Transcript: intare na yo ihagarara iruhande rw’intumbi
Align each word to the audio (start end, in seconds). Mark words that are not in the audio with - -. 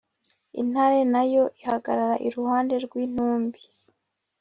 intare 0.61 0.99
na 1.13 1.23
yo 1.33 1.43
ihagarara 1.61 2.15
iruhande 2.27 2.75
rw’intumbi 2.85 3.59